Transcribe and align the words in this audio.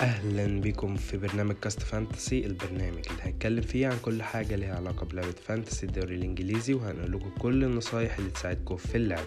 أهلا 0.00 0.60
بكم 0.60 0.96
في 0.96 1.16
برنامج 1.16 1.54
كاست 1.54 1.82
فانتسي 1.82 2.46
البرنامج 2.46 3.02
اللي 3.10 3.22
هنتكلم 3.22 3.60
فيه 3.62 3.86
عن 3.88 3.96
كل 4.02 4.22
حاجة 4.22 4.56
ليها 4.56 4.76
علاقة 4.76 5.06
بلعبة 5.06 5.34
فانتسي 5.46 5.86
الدوري 5.86 6.14
الإنجليزي 6.14 6.74
وهنقول 6.74 7.12
لكم 7.12 7.30
كل 7.38 7.64
النصايح 7.64 8.18
اللي 8.18 8.30
تساعدكم 8.30 8.76
في 8.76 8.94
اللعب. 8.96 9.26